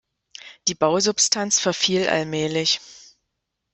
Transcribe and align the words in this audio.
Die 0.67 0.73
Bausubstanz 0.73 1.59
verfiel 1.59 2.09
allmählich. 2.09 2.79